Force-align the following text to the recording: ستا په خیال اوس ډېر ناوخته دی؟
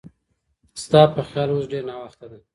ستا 0.83 1.01
په 1.13 1.21
خیال 1.27 1.49
اوس 1.51 1.65
ډېر 1.71 1.83
ناوخته 1.89 2.25
دی؟ 2.31 2.39